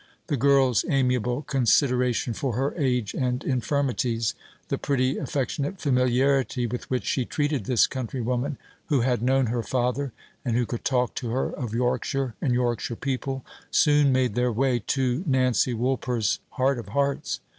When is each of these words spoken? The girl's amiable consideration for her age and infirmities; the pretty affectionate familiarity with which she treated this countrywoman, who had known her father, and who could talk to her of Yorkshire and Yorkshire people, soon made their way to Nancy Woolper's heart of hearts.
The 0.29 0.35
girl's 0.35 0.83
amiable 0.89 1.43
consideration 1.43 2.33
for 2.33 2.53
her 2.55 2.73
age 2.75 3.13
and 3.13 3.43
infirmities; 3.43 4.33
the 4.69 4.79
pretty 4.79 5.19
affectionate 5.19 5.79
familiarity 5.79 6.65
with 6.65 6.89
which 6.89 7.05
she 7.05 7.23
treated 7.23 7.65
this 7.65 7.85
countrywoman, 7.85 8.57
who 8.87 9.01
had 9.01 9.21
known 9.21 9.45
her 9.45 9.61
father, 9.61 10.11
and 10.43 10.55
who 10.57 10.65
could 10.65 10.83
talk 10.83 11.13
to 11.13 11.29
her 11.29 11.51
of 11.53 11.75
Yorkshire 11.75 12.33
and 12.41 12.51
Yorkshire 12.51 12.95
people, 12.95 13.45
soon 13.69 14.11
made 14.11 14.33
their 14.33 14.51
way 14.51 14.79
to 14.87 15.23
Nancy 15.27 15.75
Woolper's 15.75 16.39
heart 16.49 16.79
of 16.79 16.89
hearts. 16.89 17.39